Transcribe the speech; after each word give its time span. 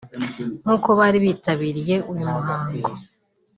nk’uko 0.61 0.89
bari 0.99 1.17
bitabiriye 1.25 1.95
uyu 2.11 2.25
muhango 2.33 2.89